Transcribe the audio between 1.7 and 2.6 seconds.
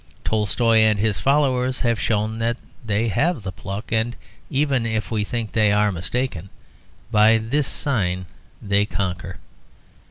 have shown that